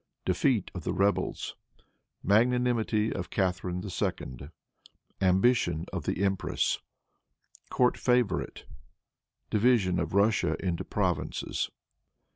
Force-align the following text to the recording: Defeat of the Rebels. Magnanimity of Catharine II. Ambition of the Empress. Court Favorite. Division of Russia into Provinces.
Defeat 0.25 0.71
of 0.73 0.83
the 0.83 0.93
Rebels. 0.93 1.55
Magnanimity 2.23 3.13
of 3.13 3.29
Catharine 3.29 3.83
II. 3.85 4.49
Ambition 5.21 5.85
of 5.93 6.05
the 6.05 6.23
Empress. 6.23 6.79
Court 7.69 7.99
Favorite. 7.99 8.65
Division 9.51 9.99
of 9.99 10.15
Russia 10.15 10.55
into 10.59 10.83
Provinces. 10.83 11.69